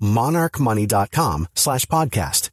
[0.00, 2.50] monarchmoney.com slash podcast.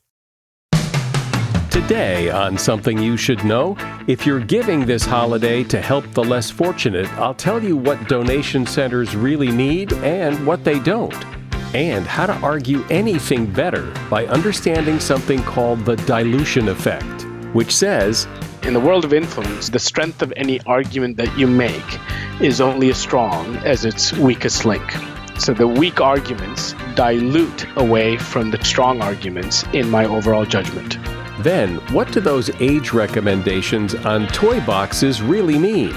[1.69, 3.75] Today on Something You Should Know,
[4.07, 8.65] if you're giving this holiday to help the less fortunate, I'll tell you what donation
[8.67, 11.25] centers really need and what they don't,
[11.73, 17.23] and how to argue anything better by understanding something called the dilution effect,
[17.53, 18.27] which says,
[18.61, 21.99] in the world of influence, the strength of any argument that you make
[22.39, 24.83] is only as strong as its weakest link.
[25.39, 30.97] So the weak arguments dilute away from the strong arguments in my overall judgment.
[31.39, 35.93] Then, what do those age recommendations on toy boxes really mean?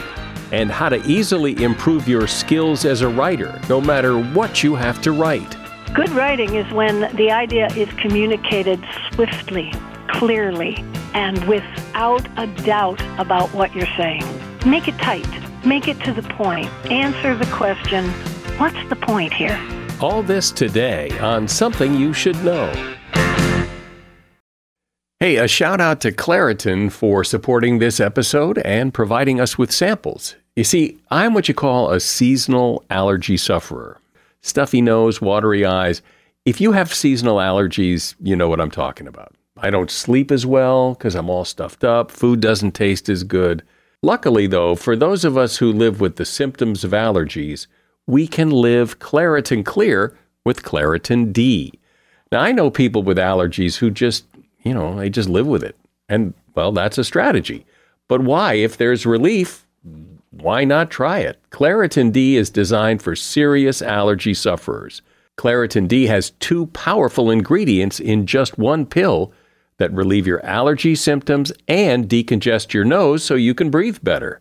[0.52, 5.02] And how to easily improve your skills as a writer, no matter what you have
[5.02, 5.56] to write.
[5.92, 9.72] Good writing is when the idea is communicated swiftly,
[10.08, 14.24] clearly, and without a doubt about what you're saying.
[14.64, 15.28] Make it tight,
[15.64, 18.12] make it to the point, answer the question
[18.58, 19.60] What's the point here?
[20.00, 22.72] All this today on Something You Should Know.
[25.20, 30.36] Hey, a shout out to Claritin for supporting this episode and providing us with samples.
[30.54, 34.00] You see, I'm what you call a seasonal allergy sufferer.
[34.40, 36.00] Stuffy nose, watery eyes.
[36.46, 39.34] If you have seasonal allergies, you know what I'm talking about.
[39.58, 42.10] I don't sleep as well because I'm all stuffed up.
[42.10, 43.62] Food doesn't taste as good.
[44.02, 47.66] Luckily, though, for those of us who live with the symptoms of allergies,
[48.06, 51.72] we can live Claritin Clear with Claritin D.
[52.30, 54.26] Now, I know people with allergies who just,
[54.62, 55.76] you know, they just live with it.
[56.08, 57.66] And, well, that's a strategy.
[58.08, 58.54] But why?
[58.54, 59.66] If there's relief,
[60.30, 61.40] why not try it?
[61.50, 65.02] Claritin D is designed for serious allergy sufferers.
[65.36, 69.32] Claritin D has two powerful ingredients in just one pill
[69.78, 74.40] that relieve your allergy symptoms and decongest your nose so you can breathe better.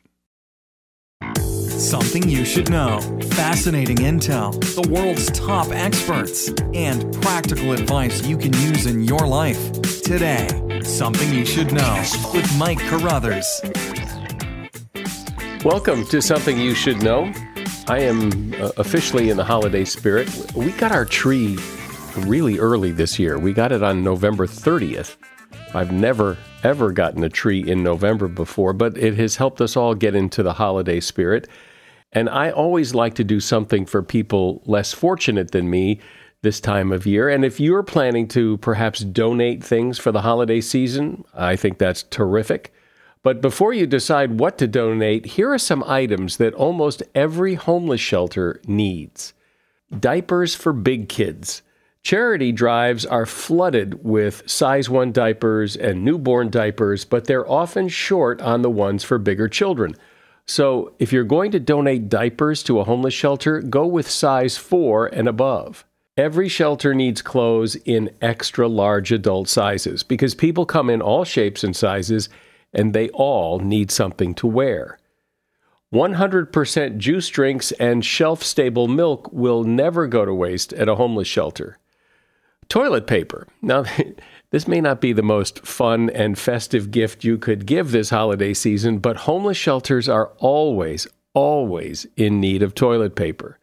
[1.81, 3.01] Something you should know.
[3.31, 9.71] Fascinating intel, the world's top experts, and practical advice you can use in your life.
[10.03, 10.47] Today,
[10.83, 12.03] Something You Should Know
[12.35, 13.47] with Mike Carruthers.
[15.65, 17.33] Welcome to Something You Should Know.
[17.87, 20.29] I am uh, officially in the holiday spirit.
[20.53, 21.57] We got our tree
[22.15, 23.39] really early this year.
[23.39, 25.17] We got it on November 30th.
[25.73, 29.95] I've never, ever gotten a tree in November before, but it has helped us all
[29.95, 31.49] get into the holiday spirit.
[32.13, 35.99] And I always like to do something for people less fortunate than me
[36.41, 37.29] this time of year.
[37.29, 42.03] And if you're planning to perhaps donate things for the holiday season, I think that's
[42.03, 42.73] terrific.
[43.23, 48.01] But before you decide what to donate, here are some items that almost every homeless
[48.01, 49.33] shelter needs
[49.99, 51.61] diapers for big kids.
[52.01, 58.41] Charity drives are flooded with size 1 diapers and newborn diapers, but they're often short
[58.41, 59.95] on the ones for bigger children.
[60.45, 65.07] So, if you're going to donate diapers to a homeless shelter, go with size 4
[65.07, 65.85] and above.
[66.17, 71.63] Every shelter needs clothes in extra large adult sizes because people come in all shapes
[71.63, 72.27] and sizes
[72.73, 74.97] and they all need something to wear.
[75.93, 81.27] 100% juice drinks and shelf stable milk will never go to waste at a homeless
[81.27, 81.77] shelter.
[82.69, 83.47] Toilet paper.
[83.61, 83.83] Now,
[84.51, 88.53] this may not be the most fun and festive gift you could give this holiday
[88.53, 93.57] season, but homeless shelters are always, always in need of toilet paper.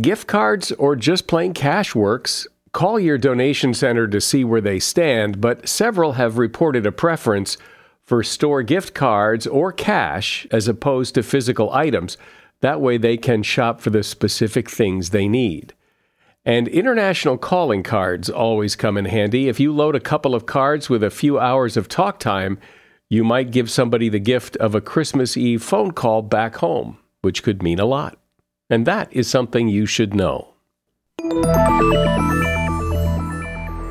[0.00, 2.46] Gift cards or just plain cash works.
[2.72, 7.56] Call your donation center to see where they stand, but several have reported a preference
[8.04, 12.18] for store gift cards or cash as opposed to physical items.
[12.60, 15.72] That way they can shop for the specific things they need.
[16.46, 19.48] And international calling cards always come in handy.
[19.48, 22.60] If you load a couple of cards with a few hours of talk time,
[23.08, 27.42] you might give somebody the gift of a Christmas Eve phone call back home, which
[27.42, 28.20] could mean a lot.
[28.70, 30.54] And that is something you should know.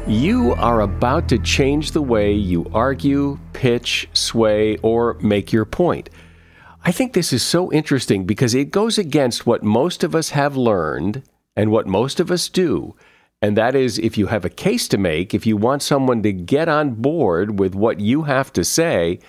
[0.07, 6.09] You are about to change the way you argue, pitch, sway, or make your point.
[6.85, 10.55] I think this is so interesting because it goes against what most of us have
[10.55, 11.21] learned
[11.55, 12.95] and what most of us do.
[13.41, 16.33] And that is if you have a case to make, if you want someone to
[16.33, 19.19] get on board with what you have to say,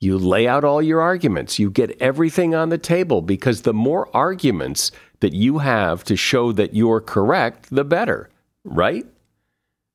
[0.00, 1.58] you lay out all your arguments.
[1.58, 6.50] You get everything on the table because the more arguments that you have to show
[6.52, 8.28] that you're correct, the better,
[8.64, 9.06] right?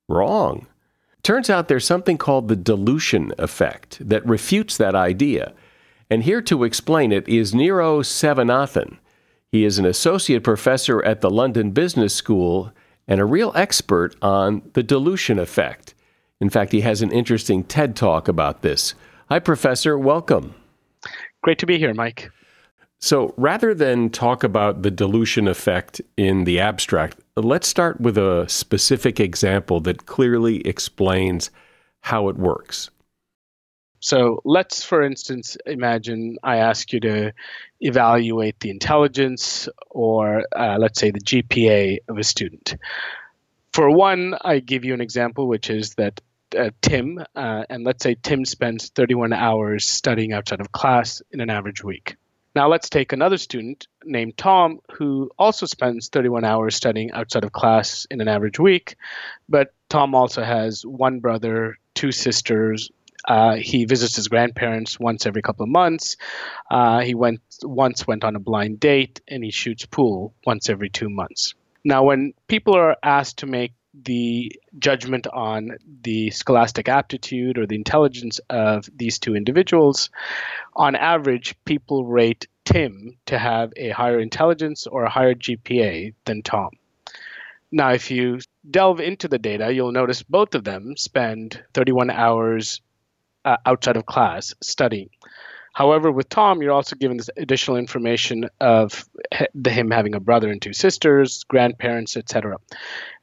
[0.07, 0.67] Wrong.
[1.23, 5.53] Turns out there's something called the dilution effect that refutes that idea.
[6.09, 8.97] And here to explain it is Niro Sivanathan.
[9.51, 12.71] He is an associate professor at the London Business School
[13.07, 15.93] and a real expert on the dilution effect.
[16.41, 18.93] In fact, he has an interesting TED talk about this.
[19.29, 19.97] Hi, Professor.
[19.97, 20.53] Welcome.
[21.43, 22.29] Great to be here, Mike.
[22.99, 28.45] So, rather than talk about the dilution effect in the abstract, let's start with a
[28.49, 31.51] specific example that clearly explains
[32.01, 32.89] how it works.
[34.07, 37.33] So let's, for instance, imagine I ask you to
[37.81, 42.77] evaluate the intelligence or, uh, let's say, the GPA of a student.
[43.73, 46.21] For one, I give you an example, which is that
[46.57, 51.41] uh, Tim, uh, and let's say Tim spends 31 hours studying outside of class in
[51.41, 52.15] an average week.
[52.55, 57.51] Now let's take another student named Tom who also spends 31 hours studying outside of
[57.51, 58.95] class in an average week,
[59.49, 62.89] but Tom also has one brother, two sisters,
[63.25, 66.17] uh, he visits his grandparents once every couple of months.
[66.69, 70.89] Uh, he went once went on a blind date, and he shoots pool once every
[70.89, 71.53] two months.
[71.83, 73.73] Now, when people are asked to make
[74.03, 80.09] the judgment on the scholastic aptitude or the intelligence of these two individuals,
[80.75, 86.43] on average, people rate Tim to have a higher intelligence or a higher GPA than
[86.43, 86.71] Tom.
[87.71, 92.81] Now, if you delve into the data, you'll notice both of them spend 31 hours
[93.47, 95.09] uh, outside of class studying.
[95.73, 99.05] However, with Tom, you're also given this additional information of
[99.65, 102.57] him having a brother and two sisters, grandparents, etc.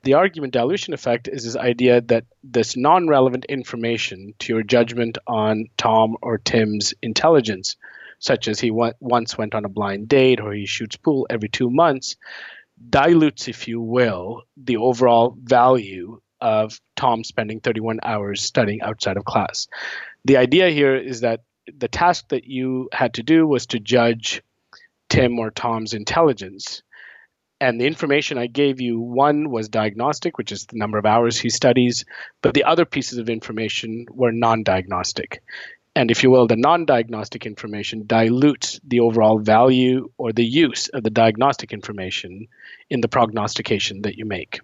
[0.05, 5.19] The argument dilution effect is this idea that this non relevant information to your judgment
[5.27, 7.77] on Tom or Tim's intelligence,
[8.21, 11.71] such as he once went on a blind date or he shoots pool every two
[11.71, 12.17] months,
[12.89, 19.25] dilutes, if you will, the overall value of Tom spending 31 hours studying outside of
[19.25, 19.67] class
[20.25, 24.43] the idea here is that the task that you had to do was to judge
[25.09, 26.83] Tim or Tom's intelligence.
[27.61, 31.39] And the information I gave you, one was diagnostic, which is the number of hours
[31.39, 32.05] he studies,
[32.43, 35.43] but the other pieces of information were non diagnostic.
[35.97, 40.89] And if you will, the non diagnostic information dilutes the overall value or the use
[40.89, 42.49] of the diagnostic information
[42.91, 44.61] in the prognostication that you make.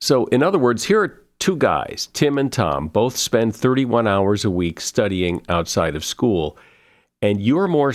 [0.00, 4.44] So, in other words, here are two guys, Tim and Tom, both spend 31 hours
[4.44, 6.56] a week studying outside of school,
[7.22, 7.92] and you're more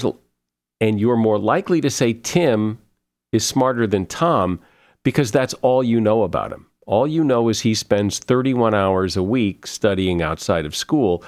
[0.82, 2.80] and you're more likely to say Tim
[3.32, 4.60] is smarter than Tom
[5.04, 6.68] because that's all you know about him.
[6.86, 11.24] All you know is he spends 31 hours a week studying outside of school.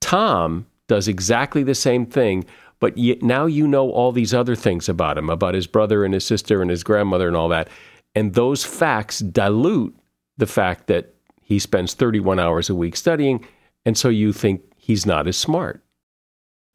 [0.00, 2.44] Tom does exactly the same thing,
[2.80, 6.24] but now you know all these other things about him, about his brother and his
[6.24, 7.68] sister and his grandmother and all that.
[8.14, 9.96] And those facts dilute
[10.36, 11.13] the fact that
[11.44, 13.46] he spends 31 hours a week studying,
[13.84, 15.82] and so you think he's not as smart.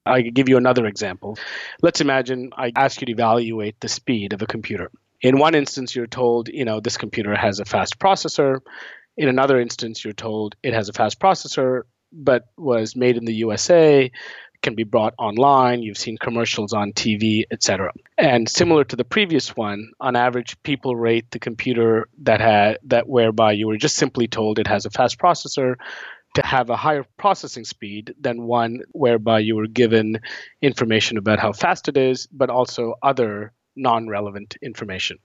[0.05, 1.37] I could give you another example.
[1.81, 4.91] Let's imagine I ask you to evaluate the speed of a computer.
[5.21, 8.59] In one instance, you're told, you know, this computer has a fast processor.
[9.17, 13.33] In another instance, you're told it has a fast processor, but was made in the
[13.35, 14.09] USA
[14.61, 15.81] can be brought online.
[15.81, 17.91] You've seen commercials on TV, etc.
[18.17, 23.07] And similar to the previous one, on average, people rate the computer that had that
[23.07, 25.75] whereby you were just simply told it has a fast processor
[26.35, 30.19] to have a higher processing speed than one whereby you were given
[30.61, 35.17] information about how fast it is, but also other non-relevant information.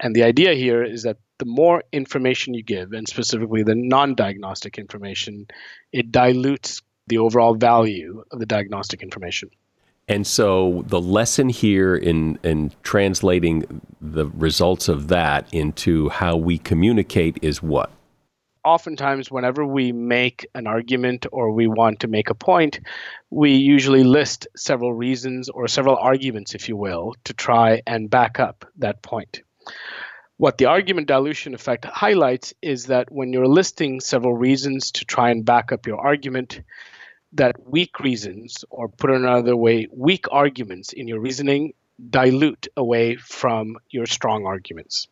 [0.00, 4.14] And the idea here is that the more information you give, and specifically the non
[4.14, 5.46] diagnostic information,
[5.92, 9.50] it dilutes the overall value of the diagnostic information.
[10.08, 16.58] And so the lesson here in, in translating the results of that into how we
[16.58, 17.90] communicate is what?
[18.64, 22.80] oftentimes, whenever we make an argument or we want to make a point,
[23.30, 28.38] we usually list several reasons or several arguments, if you will, to try and back
[28.38, 29.42] up that point.
[30.38, 35.30] What the argument dilution effect highlights is that when you're listing several reasons to try
[35.30, 36.62] and back up your argument,
[37.34, 41.74] that weak reasons, or put another way, weak arguments in your reasoning
[42.10, 45.08] dilute away from your strong arguments.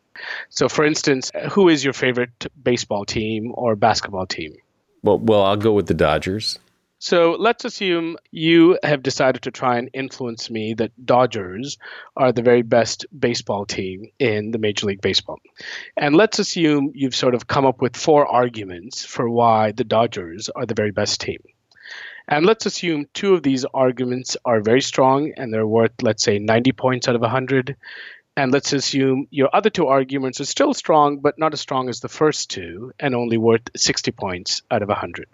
[0.49, 4.55] So, for instance, who is your favorite baseball team or basketball team?
[5.03, 6.59] Well, well, I'll go with the Dodgers.
[7.03, 11.79] So let's assume you have decided to try and influence me that Dodgers
[12.15, 15.39] are the very best baseball team in the Major League Baseball.
[15.97, 20.49] And let's assume you've sort of come up with four arguments for why the Dodgers
[20.49, 21.41] are the very best team.
[22.27, 26.37] And let's assume two of these arguments are very strong and they're worth, let's say,
[26.37, 27.77] 90 points out of 100.
[28.37, 31.99] And let's assume your other two arguments are still strong, but not as strong as
[31.99, 35.25] the first two and only worth 60 points out of 100.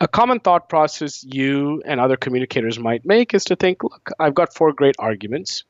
[0.00, 4.34] A common thought process you and other communicators might make is to think, look, I've
[4.34, 5.64] got four great arguments.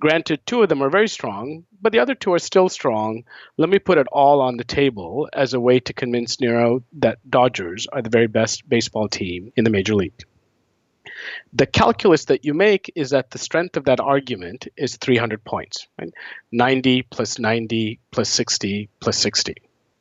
[0.00, 3.22] Granted, two of them are very strong, but the other two are still strong.
[3.58, 7.18] Let me put it all on the table as a way to convince Niro that
[7.30, 10.24] Dodgers are the very best baseball team in the major league.
[11.52, 15.86] The calculus that you make is that the strength of that argument is 300 points,
[15.96, 16.12] right?
[16.50, 19.54] 90 plus 90 plus 60 plus 60.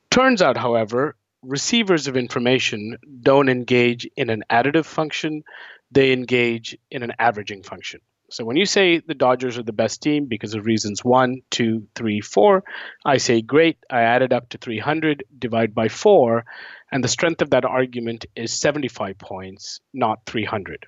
[0.09, 5.43] Turns out, however, receivers of information don't engage in an additive function,
[5.91, 8.01] they engage in an averaging function.
[8.31, 11.87] So when you say the Dodgers are the best team because of reasons one, two,
[11.95, 12.63] three, four,
[13.03, 16.45] I say, great, I added up to 300, divide by four,
[16.91, 20.85] and the strength of that argument is 75 points, not 300.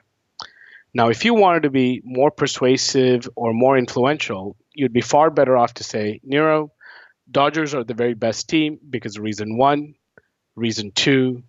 [0.93, 5.58] Now, if you wanted to be more persuasive or more influential, you'd be far better
[5.58, 6.70] off to say, Niro,
[7.29, 9.96] Dodgers are the very best team because of reason one,
[10.55, 11.43] Reason two,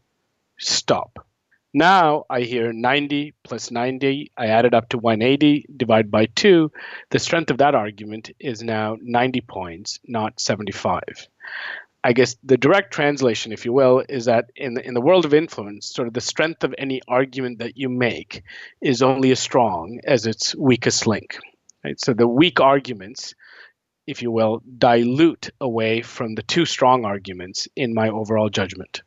[0.59, 1.27] stop.
[1.75, 4.31] Now I hear 90 plus 90.
[4.37, 6.71] I add it up to 180, divide by 2.
[7.11, 11.03] The strength of that argument is now 90 points, not 75.
[12.05, 15.25] I guess the direct translation, if you will, is that in the, in the world
[15.25, 18.43] of influence, sort of the strength of any argument that you make
[18.81, 21.39] is only as strong as its weakest link.
[21.85, 21.99] Right?
[22.01, 23.35] So the weak arguments
[24.07, 29.03] if you will, dilute away from the two strong arguments in my overall judgment.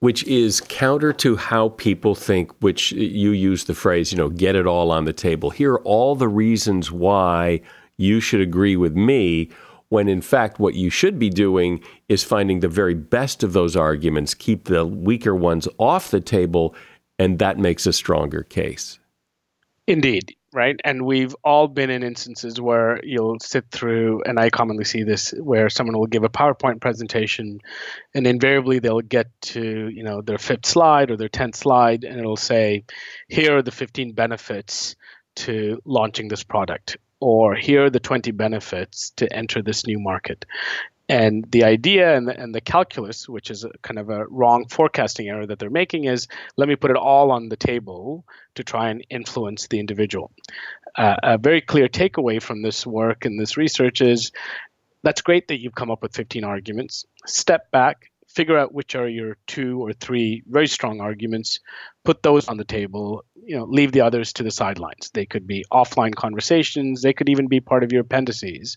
[0.00, 4.54] Which is counter to how people think, which you use the phrase, you know, get
[4.54, 5.50] it all on the table.
[5.50, 7.62] Here are all the reasons why
[7.96, 9.50] you should agree with me,
[9.88, 13.76] when in fact, what you should be doing is finding the very best of those
[13.76, 16.74] arguments, keep the weaker ones off the table,
[17.18, 18.98] and that makes a stronger case.
[19.86, 20.80] Indeed right?
[20.84, 25.32] And we've all been in instances where you'll sit through, and I commonly see this,
[25.32, 27.60] where someone will give a PowerPoint presentation,
[28.14, 32.18] and invariably they'll get to you know their fifth slide or their tenth slide, and
[32.18, 32.84] it'll say,
[33.28, 34.94] "Here are the 15 benefits
[35.36, 40.44] to launching this product." Or here are the 20 benefits to enter this new market.
[41.08, 45.28] And the idea and the, and the calculus, which is kind of a wrong forecasting
[45.28, 48.88] error that they're making, is let me put it all on the table to try
[48.88, 50.32] and influence the individual.
[50.96, 54.32] Uh, a very clear takeaway from this work and this research is
[55.02, 57.04] that's great that you've come up with 15 arguments.
[57.26, 61.60] Step back, figure out which are your two or three very strong arguments,
[62.04, 65.10] put those on the table, you know, leave the others to the sidelines.
[65.14, 68.76] They could be offline conversations, they could even be part of your appendices,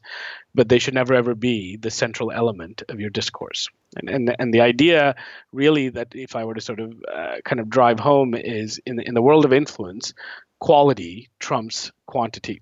[0.53, 3.67] but they should never ever be the central element of your discourse.
[3.95, 5.15] And and and the idea
[5.51, 8.97] really that if I were to sort of uh, kind of drive home is in
[8.97, 10.13] the, in the world of influence,
[10.59, 12.61] quality trumps quantity.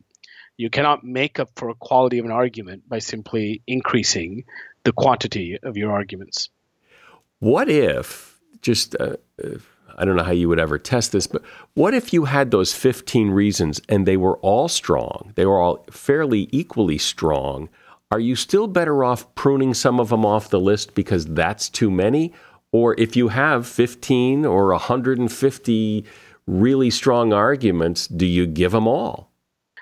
[0.58, 4.46] You cannot make up for a quality of an argument by simply increasing
[4.86, 6.50] the quantity of your arguments.
[7.40, 9.18] What if, just, uh,
[9.98, 11.42] I don't know how you would ever test this, but
[11.74, 15.34] what if you had those 15 reasons and they were all strong?
[15.36, 17.70] They were all fairly equally strong.
[18.12, 21.92] Are you still better off pruning some of them off the list because that's too
[21.92, 22.34] many?
[22.72, 26.06] Or if you have 15 or 150
[26.48, 29.32] really strong arguments, do you give them all?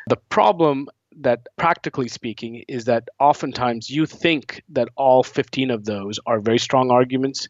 [0.08, 0.90] The problem
[1.22, 6.60] that practically speaking is that oftentimes you think that all 15 of those are very
[6.60, 7.48] strong arguments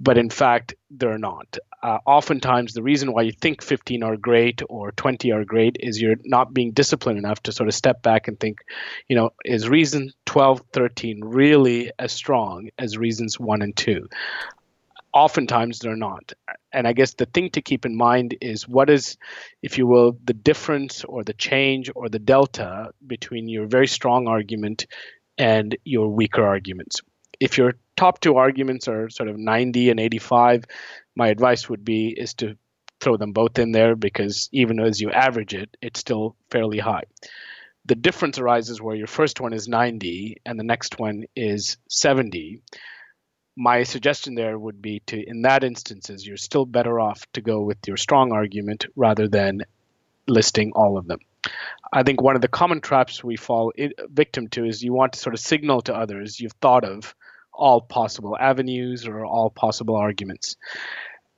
[0.00, 1.58] but in fact they're not.
[1.82, 6.00] Uh, oftentimes the reason why you think 15 are great or 20 are great is
[6.00, 8.58] you're not being disciplined enough to sort of step back and think
[9.08, 14.08] you know is reason 12 13 really as strong as reasons 1 and 2
[15.12, 16.32] oftentimes they're not.
[16.72, 19.16] And I guess the thing to keep in mind is what is,
[19.62, 24.28] if you will, the difference or the change or the delta between your very strong
[24.28, 24.86] argument
[25.38, 27.00] and your weaker arguments.
[27.40, 30.64] If you're top two arguments are sort of 90 and 85,
[31.16, 32.56] my advice would be is to
[33.00, 37.04] throw them both in there because even as you average it, it's still fairly high.
[37.86, 42.62] The difference arises where your first one is 90 and the next one is 70.
[43.62, 47.60] My suggestion there would be to, in that instances, you're still better off to go
[47.60, 49.60] with your strong argument rather than
[50.26, 51.18] listing all of them.
[51.92, 53.70] I think one of the common traps we fall
[54.08, 57.14] victim to is you want to sort of signal to others you've thought of
[57.52, 60.56] all possible avenues or all possible arguments.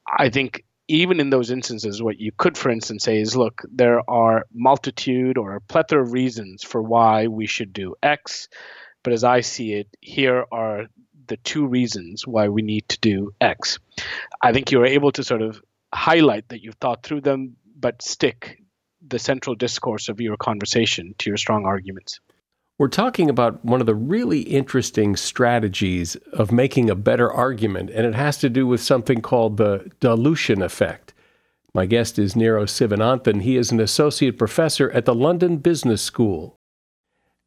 [0.06, 4.08] I think even in those instances, what you could, for instance, say is look, there
[4.08, 8.48] are multitude or a plethora of reasons for why we should do X.
[9.02, 10.86] But as I see it, here are
[11.26, 13.78] the two reasons why we need to do X.
[14.40, 15.62] I think you're able to sort of
[15.94, 18.58] highlight that you've thought through them, but stick
[19.06, 22.20] the central discourse of your conversation to your strong arguments.
[22.78, 28.06] We're talking about one of the really interesting strategies of making a better argument, and
[28.06, 31.14] it has to do with something called the dilution effect.
[31.74, 33.42] My guest is Niro Sivanathan.
[33.42, 36.58] He is an associate professor at the London Business School.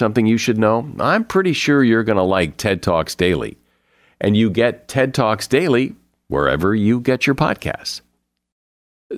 [0.00, 3.56] something you should know, I'm pretty sure you're going to like TED Talks Daily.
[4.20, 5.94] And you get TED Talks Daily
[6.26, 8.00] wherever you get your podcasts.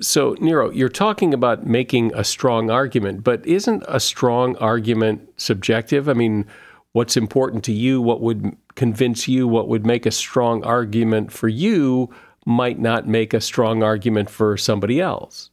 [0.01, 6.09] So, Niro, you're talking about making a strong argument, but isn't a strong argument subjective?
[6.09, 6.45] I mean,
[6.91, 11.47] what's important to you, what would convince you, what would make a strong argument for
[11.47, 12.09] you,
[12.45, 15.49] might not make a strong argument for somebody else.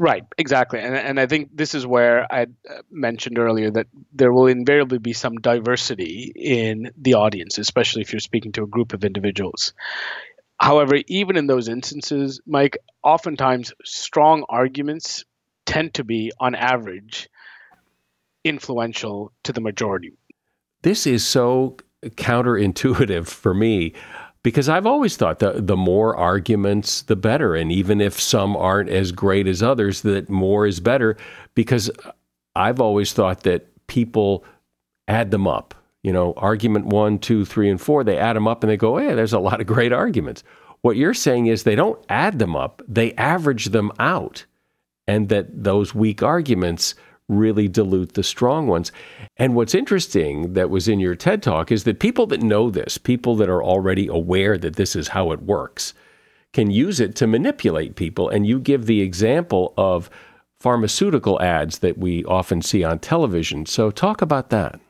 [0.00, 0.80] Right, exactly.
[0.80, 4.96] And, and I think this is where I uh, mentioned earlier that there will invariably
[4.96, 9.74] be some diversity in the audience, especially if you're speaking to a group of individuals.
[10.58, 15.26] However, even in those instances, Mike, oftentimes strong arguments
[15.66, 17.28] tend to be, on average,
[18.42, 20.14] influential to the majority.
[20.80, 23.92] This is so counterintuitive for me
[24.42, 27.54] because I've always thought that the more arguments, the better.
[27.54, 31.16] And even if some aren't as great as others, that more is better
[31.54, 31.90] because
[32.54, 34.44] I've always thought that people
[35.08, 35.74] add them up.
[36.02, 38.96] You know, argument one, two, three, and four, they add them up and they go,
[38.96, 40.42] hey, there's a lot of great arguments.
[40.80, 44.46] What you're saying is they don't add them up, they average them out.
[45.06, 46.94] And that those weak arguments
[47.30, 48.92] really dilute the strong ones.
[49.36, 52.98] And what's interesting that was in your TED talk is that people that know this,
[52.98, 55.94] people that are already aware that this is how it works,
[56.52, 58.28] can use it to manipulate people.
[58.28, 60.10] And you give the example of
[60.58, 63.64] pharmaceutical ads that we often see on television.
[63.66, 64.80] So, talk about that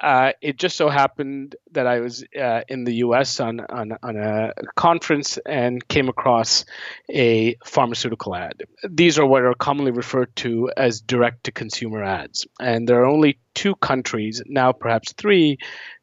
[0.00, 3.40] uh, it just so happened that I was uh, in the U.S.
[3.40, 6.64] on, on on a conference and came across
[7.08, 8.64] a pharmaceutical ad.
[8.88, 13.74] These are what are commonly referred to as direct-to-consumer ads, and there are only two
[13.76, 15.58] countries now, perhaps three,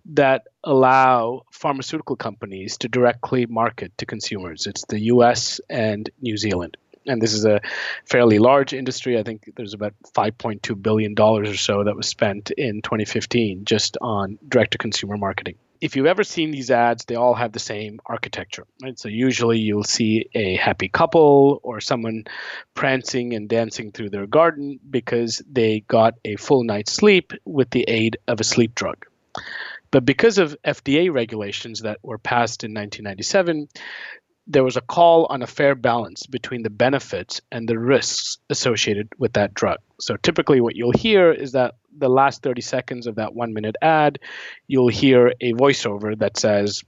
[0.06, 4.66] that allow pharmaceutical companies to directly market to consumers.
[4.66, 5.62] It's the U.S.
[5.70, 7.62] and New Zealand and this is a
[8.06, 9.18] fairly large industry.
[9.18, 13.98] I think there's about 5.2 billion dollars or so that was spent in 2015 just
[14.02, 15.56] on direct-to-consumer marketing.
[15.82, 18.66] If you've ever seen these ads, they all have the same architecture.
[18.82, 18.98] Right?
[18.98, 22.24] So usually you'll see a happy couple or someone
[22.74, 27.84] prancing and dancing through their garden because they got a full night's sleep with the
[27.90, 29.06] aid of a sleep drug.
[29.92, 33.68] But because of FDA regulations that were passed in 1997,
[34.48, 39.10] there was a call on a fair balance between the benefits and the risks associated
[39.18, 39.80] with that drug.
[40.00, 43.76] So typically, what you'll hear is that the last 30 seconds of that one minute
[43.82, 44.20] ad,
[44.68, 46.84] you'll hear a voiceover that says,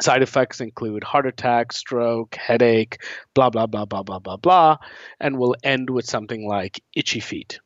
[0.00, 3.00] Side effects include heart attack, stroke, headache,
[3.32, 4.78] blah, blah, blah, blah, blah, blah, blah,
[5.20, 7.60] and will end with something like itchy feet.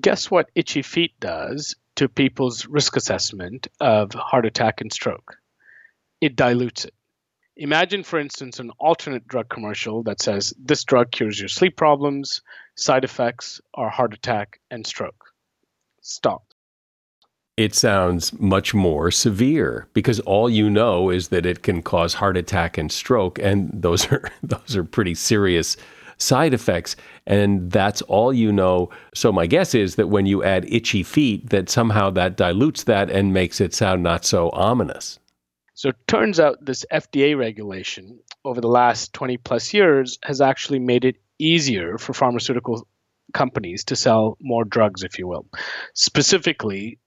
[0.00, 5.38] Guess what itchy feet does to people's risk assessment of heart attack and stroke?
[6.20, 6.94] It dilutes it
[7.58, 12.42] Imagine, for instance, an alternate drug commercial that says this drug cures your sleep problems,
[12.74, 15.32] side effects are heart attack and stroke.
[16.02, 16.42] Stop.
[17.56, 22.36] It sounds much more severe because all you know is that it can cause heart
[22.36, 25.78] attack and stroke, and those are those are pretty serious
[26.18, 26.94] side effects,
[27.26, 28.90] and that's all you know.
[29.14, 33.10] So my guess is that when you add itchy feet, that somehow that dilutes that
[33.10, 35.18] and makes it sound not so ominous.
[35.76, 40.78] So it turns out this FDA regulation over the last 20 plus years has actually
[40.78, 42.88] made it easier for pharmaceutical
[43.34, 45.46] companies to sell more drugs, if you will.
[45.92, 46.98] Specifically,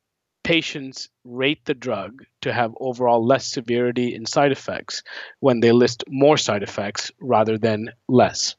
[0.44, 5.02] patients rate the drug to have overall less severity in side effects
[5.40, 8.56] when they list more side effects rather than less,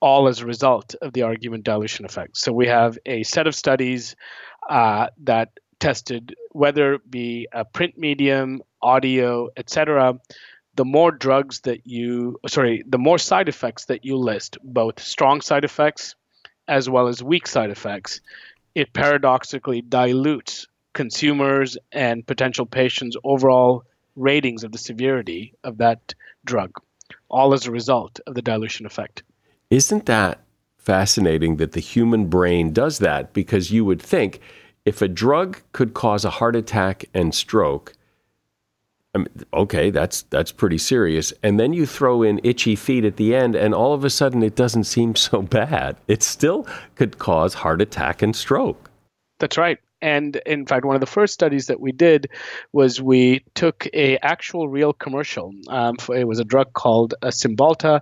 [0.00, 2.36] all as a result of the argument dilution effect.
[2.36, 4.14] So we have a set of studies
[4.70, 5.48] uh, that
[5.80, 10.18] tested whether be a print medium, audio, etc.,
[10.74, 15.40] the more drugs that you sorry, the more side effects that you list, both strong
[15.40, 16.14] side effects
[16.68, 18.20] as well as weak side effects,
[18.74, 23.84] it paradoxically dilutes consumers and potential patients' overall
[24.16, 26.14] ratings of the severity of that
[26.44, 26.70] drug,
[27.28, 29.22] all as a result of the dilution effect.
[29.70, 30.40] Isn't that
[30.76, 33.32] fascinating that the human brain does that?
[33.32, 34.40] Because you would think
[34.84, 37.94] if a drug could cause a heart attack and stroke,
[39.14, 41.32] I mean, okay, that's that's pretty serious.
[41.42, 44.42] And then you throw in itchy feet at the end, and all of a sudden
[44.42, 45.96] it doesn't seem so bad.
[46.08, 48.90] It still could cause heart attack and stroke.
[49.38, 49.78] That's right.
[50.00, 52.28] And in fact, one of the first studies that we did
[52.72, 55.52] was we took a actual real commercial.
[55.68, 58.00] Um, for, it was a drug called uh, Cymbalta,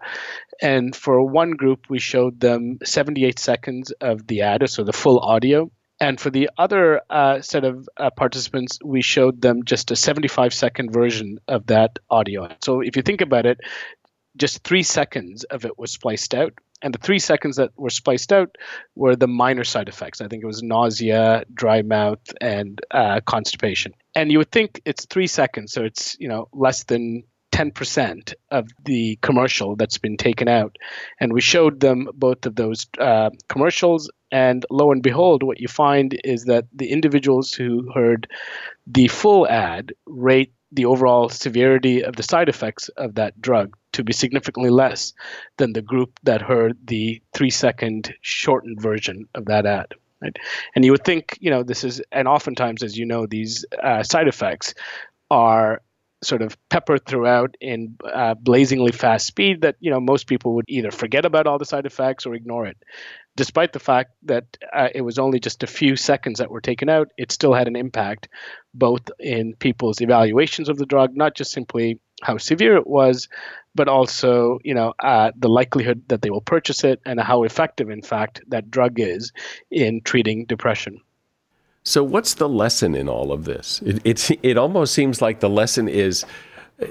[0.62, 5.18] and for one group we showed them 78 seconds of the ad, so the full
[5.18, 5.70] audio,
[6.00, 10.54] and for the other uh, set of uh, participants, we showed them just a 75
[10.54, 12.48] second version of that audio.
[12.62, 13.60] So if you think about it,
[14.36, 16.54] just three seconds of it was spliced out.
[16.82, 18.56] And the three seconds that were spliced out
[18.94, 20.22] were the minor side effects.
[20.22, 23.92] I think it was nausea, dry mouth, and uh, constipation.
[24.14, 28.68] And you would think it's three seconds, so it's you know less than 10% of
[28.84, 30.76] the commercial that's been taken out.
[31.20, 34.10] And we showed them both of those uh, commercials.
[34.32, 38.28] And lo and behold, what you find is that the individuals who heard
[38.86, 44.04] the full ad rate the overall severity of the side effects of that drug to
[44.04, 45.12] be significantly less
[45.56, 49.94] than the group that heard the three second shortened version of that ad.
[50.22, 50.36] Right?
[50.74, 54.02] And you would think, you know, this is, and oftentimes, as you know, these uh,
[54.02, 54.74] side effects
[55.30, 55.80] are
[56.22, 60.66] sort of peppered throughout in uh, blazingly fast speed that you know most people would
[60.68, 62.76] either forget about all the side effects or ignore it
[63.36, 66.88] despite the fact that uh, it was only just a few seconds that were taken
[66.88, 68.28] out it still had an impact
[68.74, 73.28] both in people's evaluations of the drug not just simply how severe it was
[73.74, 77.90] but also you know uh, the likelihood that they will purchase it and how effective
[77.90, 79.32] in fact that drug is
[79.70, 81.00] in treating depression
[81.82, 83.80] so, what's the lesson in all of this?
[83.84, 86.26] It, it's, it almost seems like the lesson is
[86.80, 86.86] uh,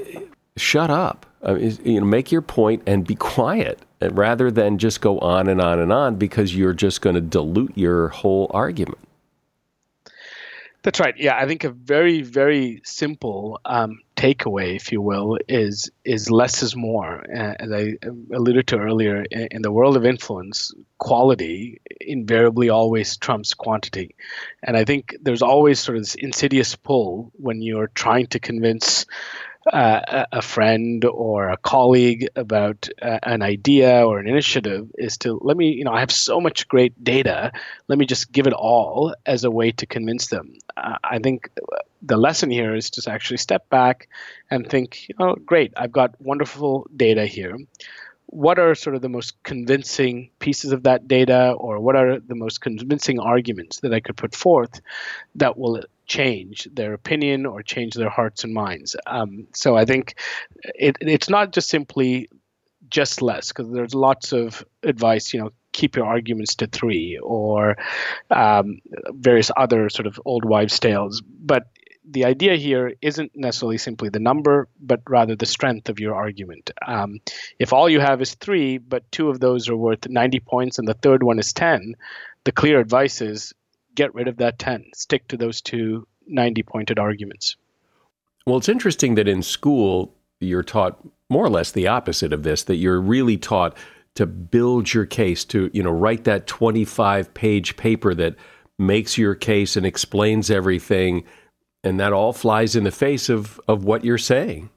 [0.57, 1.25] shut up.
[1.43, 5.19] I mean, you know, make your point and be quiet uh, rather than just go
[5.19, 8.99] on and on and on because you're just going to dilute your whole argument.
[10.81, 11.13] That's right.
[11.17, 16.63] Yeah, I think a very, very simple um, takeaway, if you will, is is less
[16.63, 17.21] is more.
[17.29, 17.95] Uh, as I
[18.33, 24.15] alluded to earlier, in, the world of influence, quality invariably always trumps quantity,
[24.63, 29.05] and I think there's always sort of this insidious pull when you're trying to convince
[29.71, 35.39] uh, a friend or a colleague about uh, an idea or an initiative is to
[35.41, 37.51] let me, you know, I have so much great data.
[37.87, 40.53] Let me just give it all as a way to convince them.
[40.75, 41.49] Uh, I think
[42.01, 44.07] the lesson here is to actually step back
[44.49, 47.57] and think, oh, great, I've got wonderful data here.
[48.27, 52.35] What are sort of the most convincing pieces of that data, or what are the
[52.35, 54.81] most convincing arguments that I could put forth
[55.35, 58.95] that will change their opinion or change their hearts and minds.
[59.07, 60.15] Um, so I think
[60.63, 62.27] it, it's not just simply
[62.89, 67.77] just less because there's lots of advice, you know, keep your arguments to three or
[68.31, 68.79] um,
[69.11, 71.21] various other sort of old wives' tales.
[71.21, 71.67] But
[72.11, 76.71] the idea here isn't necessarily simply the number, but rather the strength of your argument.
[76.87, 77.19] Um,
[77.59, 80.87] if all you have is three, but two of those are worth 90 points and
[80.87, 81.93] the third one is 10,
[82.45, 83.53] the clear advice is
[83.99, 84.85] get rid of that 10.
[84.95, 87.57] Stick to those two 90 pointed arguments.
[88.47, 90.97] Well, it's interesting that in school, you're taught
[91.29, 93.77] more or less the opposite of this, that you're really taught
[94.15, 98.35] to build your case, to, you know, write that 25 page paper that
[98.77, 101.25] makes your case and explains everything.
[101.83, 104.69] And that all flies in the face of, of what you're saying.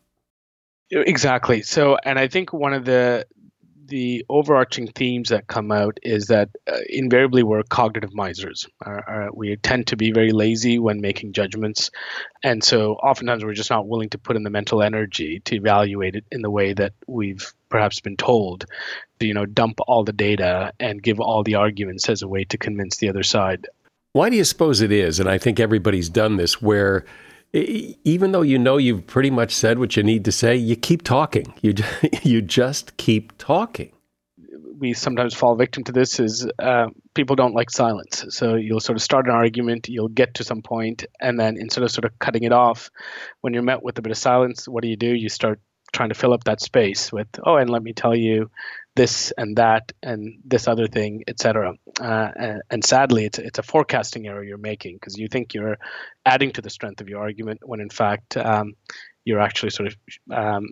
[0.90, 1.62] Exactly.
[1.62, 3.24] So, and I think one of the
[3.92, 8.66] the overarching themes that come out is that uh, invariably we're cognitive misers.
[9.35, 11.90] We tend to be very lazy when making judgments.
[12.42, 16.16] And so oftentimes we're just not willing to put in the mental energy to evaluate
[16.16, 18.64] it in the way that we've perhaps been told
[19.20, 22.44] to, you know, dump all the data and give all the arguments as a way
[22.44, 23.68] to convince the other side.
[24.14, 25.20] Why do you suppose it is?
[25.20, 27.05] And I think everybody's done this where
[27.52, 31.02] even though you know you've pretty much said what you need to say, you keep
[31.02, 31.52] talking.
[31.60, 31.74] You
[32.22, 33.92] you just keep talking.
[34.78, 38.24] We sometimes fall victim to this is uh, people don't like silence.
[38.30, 41.84] So you'll sort of start an argument, you'll get to some point, and then instead
[41.84, 42.90] of sort of cutting it off,
[43.42, 45.14] when you're met with a bit of silence, what do you do?
[45.14, 45.60] You start
[45.92, 48.50] trying to fill up that space with, oh, and let me tell you
[48.94, 51.74] this and that and this other thing, etc.
[52.00, 55.78] Uh, and, and, sadly, it's it's a forecasting error you're making because you think you're
[56.26, 58.74] adding to the strength of your argument when in fact um,
[59.24, 59.96] you're actually sort of
[60.31, 60.68] um,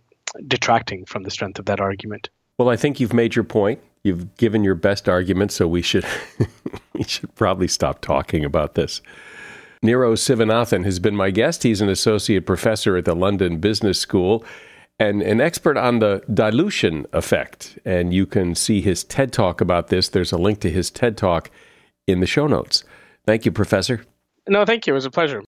[0.47, 2.29] detracting from the strength of that argument.
[2.59, 3.81] Well, I think you've made your point.
[4.03, 6.05] You've given your best argument, so we should
[6.93, 9.01] we should probably stop talking about this.
[9.83, 11.63] Niro Sivanathan has been my guest.
[11.63, 14.45] He's an associate professor at the London Business School
[15.01, 17.79] and an expert on the dilution effect.
[17.87, 20.11] And you can see his TED Talk about this.
[20.11, 21.51] There's a link to his TED Talk
[22.07, 22.85] in the show notes.
[23.25, 24.05] Thank you, Professor.
[24.47, 24.93] No, thank you.
[24.93, 25.43] It was a pleasure.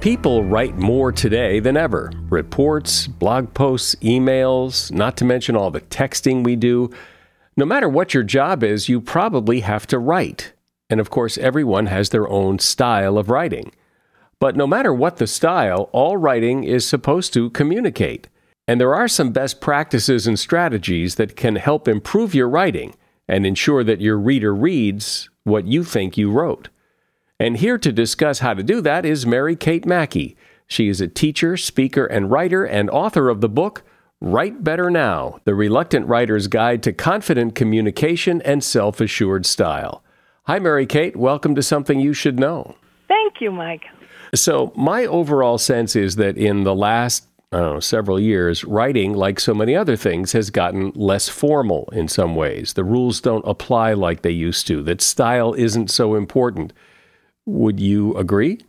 [0.00, 5.80] People write more today than ever reports, blog posts, emails, not to mention all the
[5.80, 6.90] texting we do.
[7.56, 10.52] No matter what your job is, you probably have to write.
[10.88, 13.72] And of course, everyone has their own style of writing.
[14.38, 18.28] But no matter what the style, all writing is supposed to communicate.
[18.66, 22.94] And there are some best practices and strategies that can help improve your writing
[23.28, 26.68] and ensure that your reader reads what you think you wrote.
[27.38, 30.36] And here to discuss how to do that is Mary Kate Mackey.
[30.66, 33.82] She is a teacher, speaker, and writer, and author of the book
[34.20, 40.02] Write Better Now The Reluctant Writer's Guide to Confident Communication and Self Assured Style.
[40.44, 41.16] Hi, Mary Kate.
[41.16, 42.76] Welcome to Something You Should Know.
[43.08, 43.82] Thank you, Mike.
[44.34, 47.28] So, my overall sense is that in the last
[47.60, 52.34] know, several years, writing, like so many other things, has gotten less formal in some
[52.34, 52.72] ways.
[52.72, 56.72] The rules don't apply like they used to, that style isn't so important.
[57.46, 58.60] Would you agree?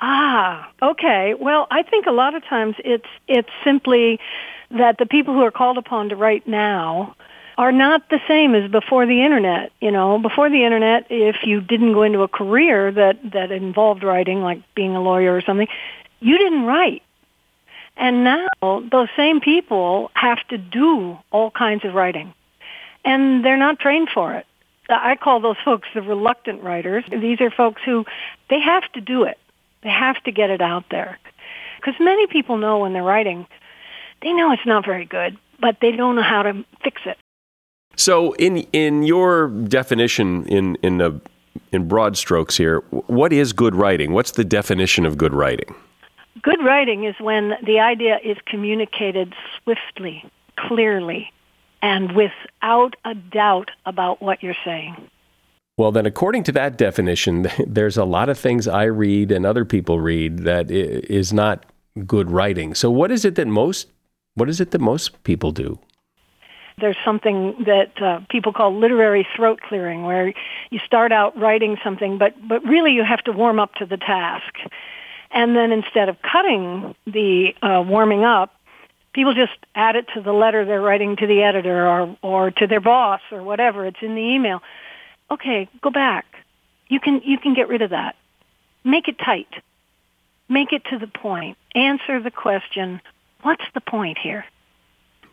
[0.00, 1.34] Ah, okay.
[1.38, 4.18] Well, I think a lot of times it's it's simply
[4.70, 7.14] that the people who are called upon to write now
[7.58, 9.72] are not the same as before the internet.
[9.80, 14.02] You know, before the internet, if you didn't go into a career that that involved
[14.02, 15.68] writing, like being a lawyer or something,
[16.20, 17.02] you didn't write.
[17.96, 18.48] And now
[18.90, 22.32] those same people have to do all kinds of writing,
[23.04, 24.46] and they're not trained for it.
[24.88, 27.04] I call those folks the reluctant writers.
[27.10, 28.06] These are folks who
[28.48, 29.38] they have to do it.
[29.82, 31.18] They have to get it out there.
[31.76, 33.46] Because many people know when they're writing,
[34.22, 37.18] they know it's not very good, but they don't know how to fix it.
[37.96, 41.20] So, in in your definition, in in a,
[41.72, 44.12] in broad strokes here, what is good writing?
[44.12, 45.74] What's the definition of good writing?
[46.42, 50.24] Good writing is when the idea is communicated swiftly,
[50.56, 51.30] clearly,
[51.82, 54.96] and without a doubt about what you're saying.
[55.78, 59.64] Well, then, according to that definition, there's a lot of things I read and other
[59.64, 61.66] people read that is not
[62.06, 62.74] good writing.
[62.74, 63.88] So, what is it that most
[64.34, 65.78] what is it that most people do?
[66.78, 70.32] There's something that uh, people call literary throat clearing, where
[70.70, 73.96] you start out writing something, but but really you have to warm up to the
[73.96, 74.54] task,
[75.30, 78.54] and then instead of cutting the uh, warming up,
[79.12, 82.66] people just add it to the letter they're writing to the editor or or to
[82.66, 83.86] their boss or whatever.
[83.86, 84.62] It's in the email.
[85.30, 86.26] Okay, go back.
[86.88, 88.16] You can you can get rid of that.
[88.84, 89.48] Make it tight.
[90.48, 91.56] Make it to the point.
[91.74, 93.00] Answer the question,
[93.42, 94.44] what's the point here?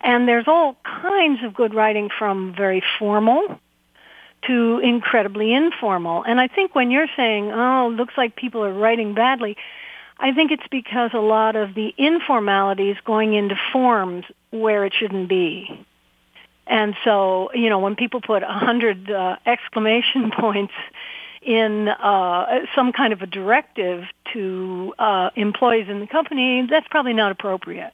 [0.01, 3.59] And there's all kinds of good writing from very formal
[4.47, 6.23] to incredibly informal.
[6.23, 9.57] And I think when you're saying, oh, looks like people are writing badly,
[10.17, 14.93] I think it's because a lot of the informality is going into forms where it
[14.93, 15.85] shouldn't be.
[16.67, 20.73] And so, you know, when people put a hundred uh, exclamation points
[21.41, 27.13] in uh, some kind of a directive to uh, employees in the company, that's probably
[27.13, 27.93] not appropriate.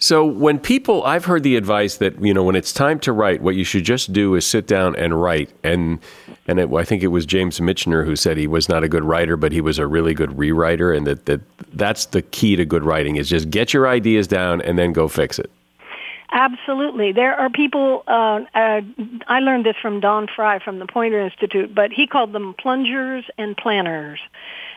[0.00, 3.42] So when people, I've heard the advice that you know when it's time to write,
[3.42, 5.50] what you should just do is sit down and write.
[5.64, 5.98] And
[6.46, 9.04] and it, I think it was James Michener who said he was not a good
[9.04, 11.40] writer, but he was a really good rewriter, and that that
[11.74, 15.08] that's the key to good writing is just get your ideas down and then go
[15.08, 15.50] fix it.
[16.30, 17.12] Absolutely.
[17.12, 18.80] There are people, uh, uh,
[19.26, 23.24] I learned this from Don Fry from the Poynter Institute, but he called them plungers
[23.38, 24.20] and planners.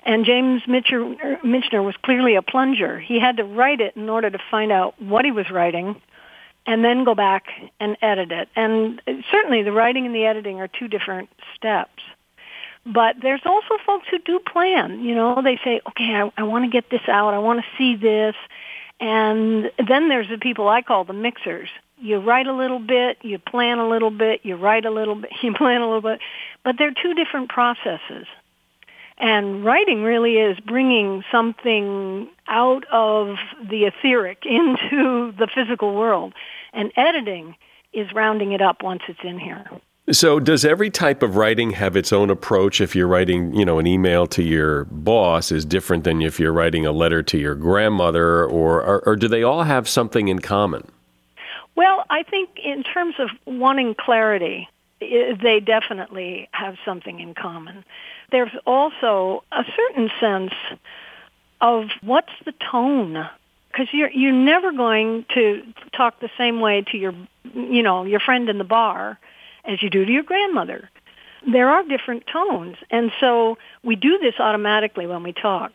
[0.04, 3.00] And James Michener, was clearly a plunger.
[3.00, 6.02] He had to write it in order to find out what he was writing
[6.66, 7.48] and then go back
[7.80, 8.48] and edit it.
[8.56, 12.02] And certainly the writing and the editing are two different steps.
[12.86, 15.04] But there's also folks who do plan.
[15.04, 17.34] You know, they say, okay, I, I want to get this out.
[17.34, 18.36] I want to see this.
[19.02, 21.70] And then there's the people I call the mixers.
[21.98, 25.32] You write a little bit, you plan a little bit, you write a little bit,
[25.42, 26.20] you plan a little bit.
[26.64, 28.28] But they're two different processes.
[29.18, 33.38] And writing really is bringing something out of
[33.70, 36.34] the etheric into the physical world.
[36.72, 37.56] And editing
[37.94, 39.66] is rounding it up once it's in here.
[40.10, 42.82] So, does every type of writing have its own approach?
[42.82, 46.52] If you're writing, you know, an email to your boss is different than if you're
[46.52, 50.40] writing a letter to your grandmother, or, or, or do they all have something in
[50.40, 50.90] common?
[51.76, 54.68] Well, I think in terms of wanting clarity,
[55.00, 57.86] they definitely have something in common.
[58.32, 60.54] There's also a certain sense
[61.62, 63.30] of what's the tone
[63.72, 65.62] because you're you're never going to
[65.96, 67.14] talk the same way to your
[67.54, 69.20] you know your friend in the bar
[69.65, 70.89] as you do to your grandmother.
[71.52, 75.71] There are different tones, and so we do this automatically when we talk.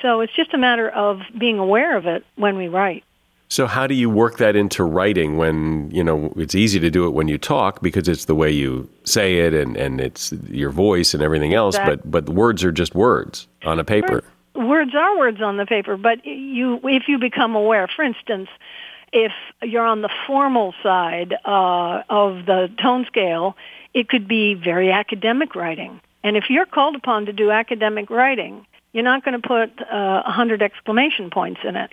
[0.00, 3.04] So it's just a matter of being aware of it when we write.
[3.52, 7.06] So how do you work that into writing when, you know, it's easy to do
[7.06, 10.70] it when you talk because it's the way you say it and, and it's your
[10.70, 11.96] voice and everything else, exactly.
[11.96, 14.24] but but words are just words on a paper.
[14.54, 18.48] Words, words are words on the paper, but you if you become aware, for instance,
[19.12, 23.56] if you're on the formal side uh, of the tone scale,
[23.94, 26.00] it could be very academic writing.
[26.24, 29.94] And if you're called upon to do academic writing, you're not going to put uh,
[29.94, 31.92] a uh, hundred exclamation points in it.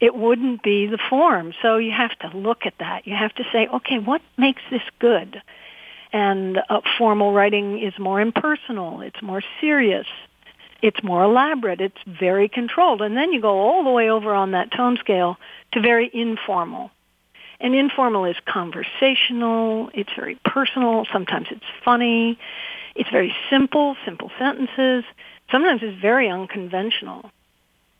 [0.00, 1.52] It wouldn't be the form.
[1.60, 3.06] So you have to look at that.
[3.06, 5.42] You have to say, okay, what makes this good?
[6.12, 9.00] And uh, formal writing is more impersonal.
[9.00, 10.06] It's more serious.
[10.80, 11.80] It's more elaborate.
[11.80, 13.02] It's very controlled.
[13.02, 15.36] And then you go all the way over on that tone scale
[15.72, 16.90] to very informal.
[17.60, 22.38] And informal is conversational, it's very personal, sometimes it's funny,
[22.94, 25.04] it's very simple, simple sentences,
[25.50, 27.32] sometimes it's very unconventional.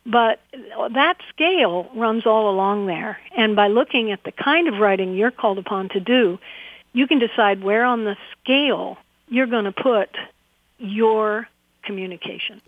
[0.06, 0.40] But
[0.94, 3.18] that scale runs all along there.
[3.36, 6.38] And by looking at the kind of writing you're called upon to do,
[6.92, 8.96] you can decide where on the scale
[9.28, 10.08] you're going to put
[10.78, 11.48] your
[11.84, 12.60] communication.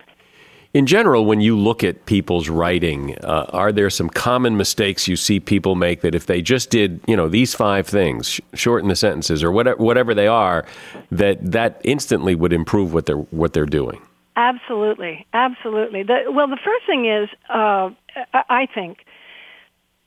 [0.72, 5.16] In general, when you look at people's writing, uh, are there some common mistakes you
[5.16, 8.88] see people make that if they just did, you know, these five things, sh- shorten
[8.88, 10.64] the sentences or whatever, whatever they are,
[11.10, 14.00] that that instantly would improve what they're what they're doing?
[14.36, 16.04] Absolutely, absolutely.
[16.04, 17.90] The, well, the first thing is, uh,
[18.32, 18.98] I think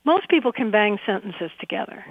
[0.04, 2.04] most people can bang sentences together.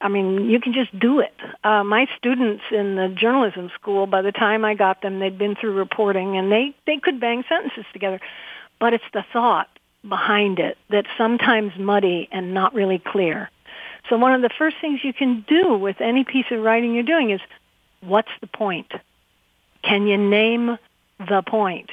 [0.00, 1.34] I mean, you can just do it.
[1.64, 5.56] Uh, my students in the journalism school, by the time I got them, they'd been
[5.56, 8.20] through reporting, and they they could bang sentences together.
[8.78, 9.68] But it's the thought
[10.06, 13.50] behind it that's sometimes muddy and not really clear.
[14.08, 17.02] So one of the first things you can do with any piece of writing you're
[17.02, 17.40] doing is,
[18.00, 18.92] what's the point?
[19.82, 20.78] Can you name
[21.18, 21.90] the point?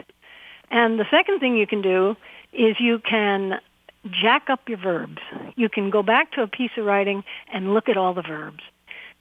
[0.70, 2.16] And the second thing you can do
[2.52, 3.60] is you can
[4.10, 5.22] jack up your verbs.
[5.56, 8.63] You can go back to a piece of writing and look at all the verbs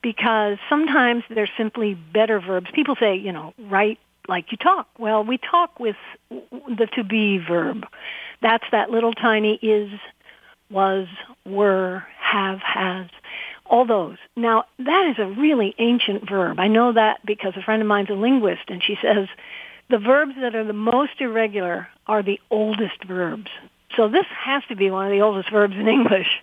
[0.03, 2.71] because sometimes they're simply better verbs.
[2.75, 4.88] People say, you know, write like you talk.
[4.99, 5.97] Well, we talk with
[6.31, 7.87] the to be verb.
[8.40, 9.90] That's that little tiny is,
[10.71, 11.07] was,
[11.45, 13.09] were, have, has,
[13.66, 14.16] all those.
[14.37, 16.59] Now, that is a really ancient verb.
[16.59, 19.29] I know that because a friend of mine's a linguist and she says
[19.90, 23.51] the verbs that are the most irregular are the oldest verbs.
[23.96, 26.42] So this has to be one of the oldest verbs in English.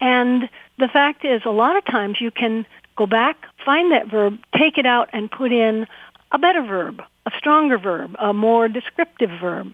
[0.00, 4.38] And the fact is, a lot of times you can go back, find that verb,
[4.56, 5.86] take it out, and put in
[6.32, 9.72] a better verb, a stronger verb, a more descriptive verb,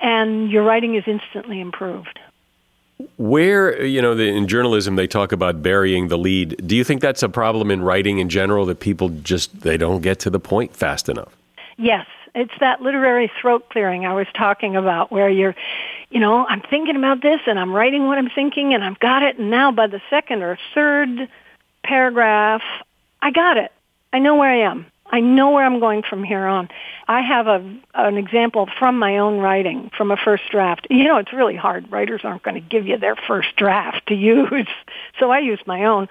[0.00, 2.18] and your writing is instantly improved.
[3.16, 6.60] Where, you know, the, in journalism they talk about burying the lead.
[6.66, 10.00] Do you think that's a problem in writing in general that people just they don't
[10.00, 11.36] get to the point fast enough?
[11.76, 15.56] Yes, it's that literary throat clearing I was talking about where you're,
[16.14, 19.24] you know, I'm thinking about this and I'm writing what I'm thinking and I've got
[19.24, 21.28] it and now by the second or third
[21.82, 22.62] paragraph,
[23.20, 23.72] I got it.
[24.12, 24.86] I know where I am.
[25.06, 26.68] I know where I'm going from here on.
[27.08, 30.86] I have a an example from my own writing from a first draft.
[30.88, 31.90] You know, it's really hard.
[31.90, 34.68] Writers aren't going to give you their first draft to use,
[35.18, 36.08] so I used my own.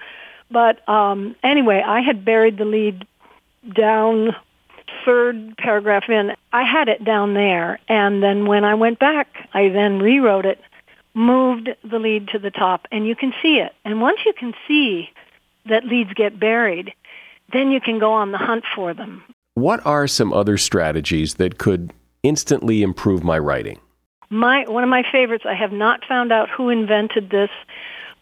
[0.50, 3.06] But um, anyway, I had buried the lead
[3.74, 4.36] down
[5.04, 7.78] third paragraph in, I had it down there.
[7.88, 10.60] And then when I went back, I then rewrote it
[11.14, 13.72] moved the lead to the top, and you can see it.
[13.84, 15.10] And once you can see
[15.66, 16.92] that leads get buried,
[17.52, 19.22] then you can go on the hunt for them.
[19.54, 21.92] What are some other strategies that could
[22.22, 23.78] instantly improve my writing?
[24.30, 25.44] My one of my favorites.
[25.46, 27.50] I have not found out who invented this.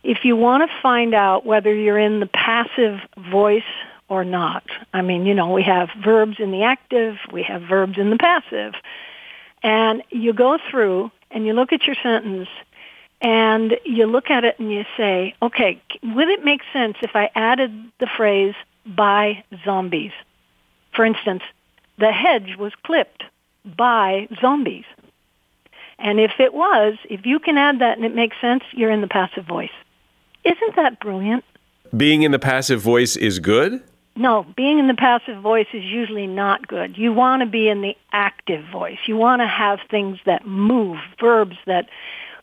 [0.04, 3.62] If you want to find out whether you're in the passive voice
[4.08, 7.98] or not, I mean, you know, we have verbs in the active, we have verbs
[7.98, 8.74] in the passive,
[9.62, 12.48] and you go through and you look at your sentence
[13.20, 17.30] and you look at it and you say, okay, would it make sense if I
[17.34, 20.12] added the phrase by zombies?
[20.94, 21.42] For instance,
[21.98, 23.22] the hedge was clipped
[23.64, 24.84] by zombies.
[25.98, 29.00] And if it was, if you can add that and it makes sense, you're in
[29.00, 29.70] the passive voice.
[30.44, 31.44] Isn't that brilliant?
[31.96, 33.82] Being in the passive voice is good?
[34.14, 36.98] No, being in the passive voice is usually not good.
[36.98, 38.98] You want to be in the active voice.
[39.06, 41.88] You want to have things that move, verbs that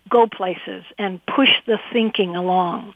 [0.09, 2.95] go places and push the thinking along.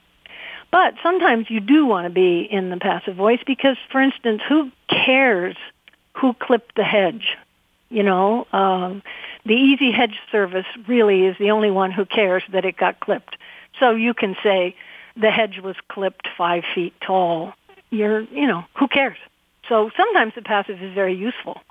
[0.72, 4.72] But sometimes you do want to be in the passive voice because, for instance, who
[4.88, 5.56] cares
[6.14, 7.38] who clipped the hedge?
[7.90, 9.04] You know, um,
[9.46, 13.38] the Easy Hedge Service really is the only one who cares that it got clipped.
[13.80, 14.76] So you can say
[15.16, 17.54] the hedge was clipped five feet tall.
[17.94, 19.18] You're, you know, who cares?
[19.70, 21.62] So sometimes the passive is very useful.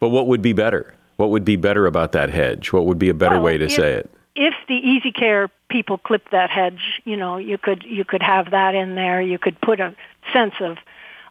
[0.00, 0.94] But what would be better?
[1.16, 2.72] What would be better about that hedge?
[2.72, 4.10] What would be a better Well, way to if- say it?
[4.34, 8.50] if the easy care people clip that hedge, you know, you could you could have
[8.52, 9.20] that in there.
[9.20, 9.94] You could put a
[10.32, 10.78] sense of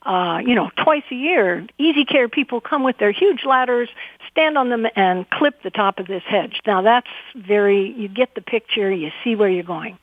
[0.06, 3.90] uh, you know, twice a year, easy care people come with their huge ladders,
[4.32, 6.62] stand on them and clip the top of this hedge.
[6.66, 9.98] Now that's very you get the picture, you see where you're going.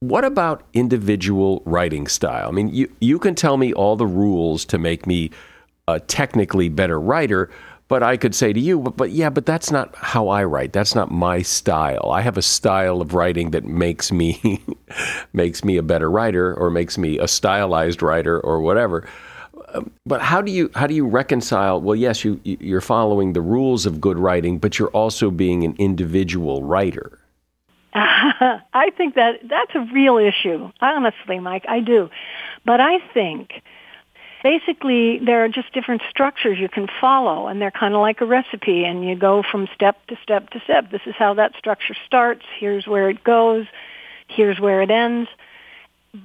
[0.00, 2.48] What about individual writing style?
[2.48, 5.30] I mean, you, you can tell me all the rules to make me
[5.88, 7.50] a technically better writer,
[7.88, 10.72] but I could say to you, but, but yeah, but that's not how I write.
[10.72, 12.12] That's not my style.
[12.12, 14.62] I have a style of writing that makes me
[15.32, 19.08] makes me a better writer or makes me a stylized writer or whatever.
[19.74, 21.80] Um, But how do you how do you reconcile?
[21.80, 25.74] Well, yes, you you're following the rules of good writing, but you're also being an
[25.78, 27.18] individual writer.
[28.74, 30.70] I think that that's a real issue.
[30.80, 32.10] Honestly, Mike, I do.
[32.64, 33.62] But I think
[34.42, 38.26] basically there are just different structures you can follow and they're kind of like a
[38.26, 40.90] recipe and you go from step to step to step.
[40.90, 42.42] This is how that structure starts.
[42.58, 43.66] Here's where it goes.
[44.28, 45.28] Here's where it ends.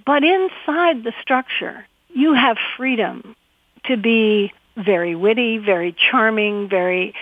[0.05, 3.35] But inside the structure, you have freedom
[3.85, 7.13] to be very witty, very charming, very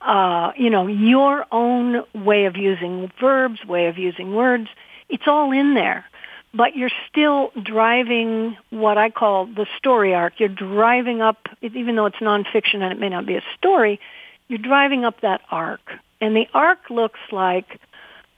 [0.00, 4.68] uh, you know, your own way of using verbs, way of using words.
[5.08, 6.04] It's all in there.
[6.54, 10.40] But you're still driving what I call the story arc.
[10.40, 14.00] You're driving up, even though it's nonfiction and it may not be a story,
[14.48, 15.80] you're driving up that arc.
[16.20, 17.78] And the arc looks like,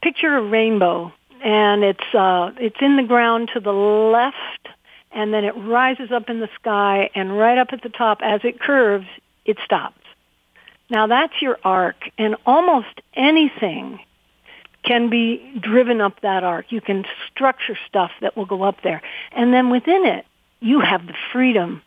[0.02, 4.68] picture a rainbow, and it's, uh, it's in the ground to the left,
[5.12, 8.40] and then it rises up in the sky, and right up at the top, as
[8.44, 9.06] it curves,
[9.44, 9.99] it stops.
[10.90, 14.00] Now that's your arc, and almost anything
[14.82, 16.72] can be driven up that arc.
[16.72, 19.02] You can structure stuff that will go up there.
[19.32, 20.26] And then within it,
[20.60, 21.82] you have the freedom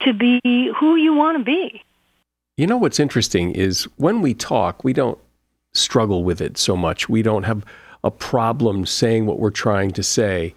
[0.00, 1.82] to be who you want to be.
[2.56, 5.18] You know what's interesting is when we talk, we don't
[5.72, 7.08] struggle with it so much.
[7.08, 7.64] We don't have
[8.02, 10.54] a problem saying what we're trying to say.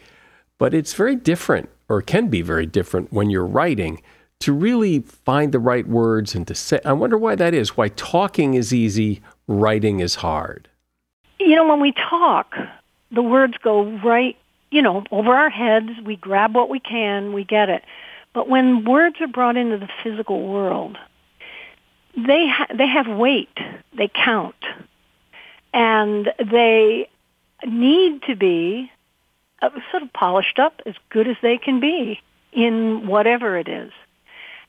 [0.58, 4.02] But it's very different, or can be very different, when you're writing
[4.40, 6.80] to really find the right words and to say.
[6.86, 7.76] I wonder why that is.
[7.76, 10.70] Why talking is easy, writing is hard.
[11.40, 12.56] You know, when we talk,
[13.12, 14.38] the words go right,
[14.72, 15.90] you know, over our heads.
[16.06, 17.84] We grab what we can, we get it.
[18.34, 20.98] But when words are brought into the physical world,
[22.16, 23.58] they ha- they have weight.
[23.94, 24.56] They count,
[25.74, 27.10] and they
[27.66, 28.92] need to be
[29.62, 32.20] uh, sort of polished up as good as they can be
[32.52, 33.92] in whatever it is.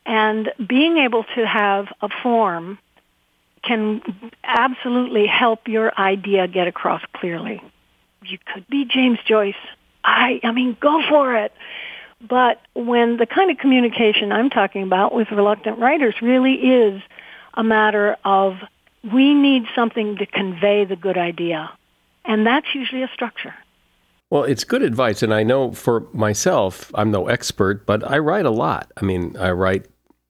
[0.08, 2.78] And being able to have a form
[3.62, 4.00] can
[4.42, 7.62] absolutely help your idea get across clearly.
[8.24, 9.54] You could be James Joyce.
[10.02, 11.52] I I mean go for it.
[12.26, 17.02] But when the kind of communication I'm talking about with reluctant writers really is
[17.52, 18.54] a matter of
[19.12, 21.70] we need something to convey the good idea.
[22.24, 23.54] And that's usually a structure.
[24.30, 25.22] Well, it's good advice.
[25.22, 28.90] And I know for myself, I'm no expert, but I write a lot.
[28.96, 29.86] I mean, I write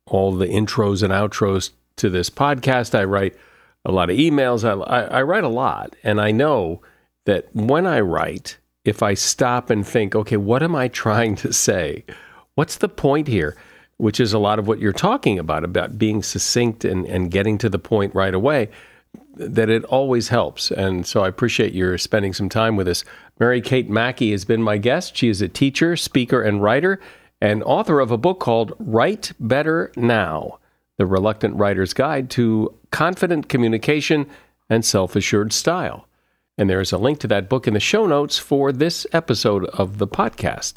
[0.09, 2.95] all the intros and outros to this podcast.
[2.95, 3.37] I write
[3.85, 4.65] a lot of emails.
[4.65, 5.97] I, I, I write a lot.
[6.03, 6.83] And I know
[7.25, 11.53] that when I write, if I stop and think, okay, what am I trying to
[11.53, 12.05] say?
[12.55, 13.57] What's the point here?
[13.99, 17.59] Which is a lot of what you're talking about, about being succinct and, and getting
[17.59, 18.69] to the point right away.
[19.39, 20.71] that it always helps.
[20.71, 23.05] And so I appreciate your spending some time with us.
[23.39, 25.17] Mary Kate Mackey has been my guest.
[25.17, 27.01] She is a teacher, speaker, and writer,
[27.41, 30.59] and author of a book called Write Better Now
[30.97, 34.27] The Reluctant Writer's Guide to Confident Communication
[34.69, 36.09] and Self Assured Style.
[36.57, 39.65] And there is a link to that book in the show notes for this episode
[39.67, 40.75] of the podcast.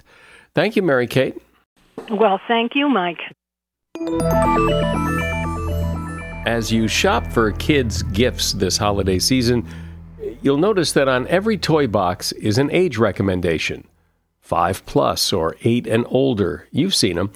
[0.53, 1.41] Thank you, Mary Kate.
[2.09, 3.20] Well, thank you, Mike.
[6.45, 9.68] As you shop for kids' gifts this holiday season,
[10.41, 13.88] you'll notice that on every toy box is an age recommendation
[14.52, 16.68] 5 plus or 8 and older.
[16.72, 17.32] You've seen them.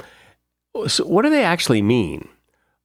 [0.88, 2.28] So, what do they actually mean?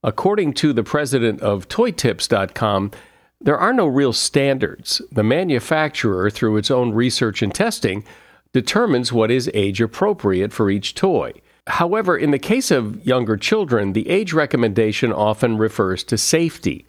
[0.05, 2.93] According to the president of ToyTips.com,
[3.41, 5.03] there are no real standards.
[5.11, 8.05] The manufacturer, through its own research and testing,
[8.53, 11.33] determines what is age appropriate for each toy.
[11.66, 16.87] However, in the case of younger children, the age recommendation often refers to safety,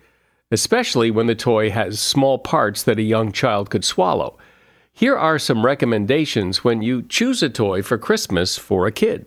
[0.52, 4.38] especially when the toy has small parts that a young child could swallow.
[5.02, 9.26] Here are some recommendations when you choose a toy for Christmas for a kid.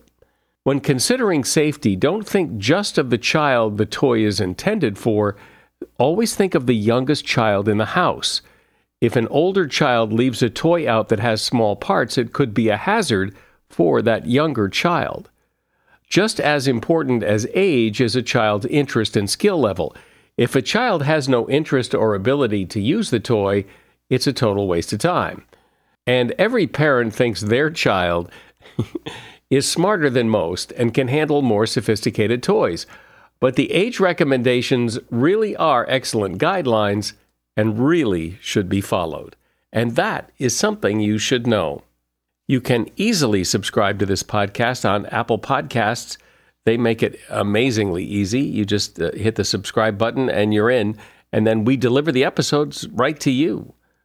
[0.63, 5.35] When considering safety, don't think just of the child the toy is intended for,
[5.99, 8.41] always think of the youngest child in the house.
[9.01, 12.69] If an older child leaves a toy out that has small parts, it could be
[12.69, 13.35] a hazard
[13.69, 15.29] for that younger child.
[16.09, 19.97] Just as important as age is a child's interest and skill level.
[20.37, 23.65] If a child has no interest or ability to use the toy,
[24.09, 25.45] it's a total waste of time.
[26.07, 28.31] And every parent thinks their child
[29.51, 32.87] is smarter than most and can handle more sophisticated toys.
[33.41, 37.13] But the age recommendations really are excellent guidelines
[37.57, 39.37] and really should be followed.
[39.73, 41.83] And that is something you should know.
[42.47, 46.19] You can easily subscribe to this podcast on Apple Podcasts.
[46.65, 48.41] They make it amazingly easy.
[48.41, 50.97] You just uh, hit the subscribe button and you're in,
[51.33, 53.75] and then we deliver the episodes right to you.